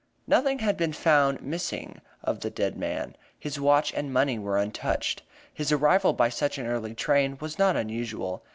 Nothing 0.25 0.57
had 0.57 0.77
been 0.77 0.93
found 0.93 1.43
missing 1.43 2.01
from 2.25 2.39
the 2.39 2.49
dead 2.49 2.75
man; 2.75 3.15
his 3.37 3.59
watch 3.59 3.93
and 3.93 4.11
money 4.11 4.39
were 4.39 4.57
untouched. 4.57 5.21
His 5.53 5.71
arrival 5.71 6.11
by 6.11 6.29
such 6.29 6.57
an 6.57 6.65
early 6.65 6.95
train 6.95 7.37
was 7.39 7.59
not 7.59 7.75
unusual. 7.75 8.43